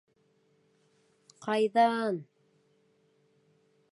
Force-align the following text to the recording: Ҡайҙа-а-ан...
Ҡайҙа-а-ан... 1.47 2.19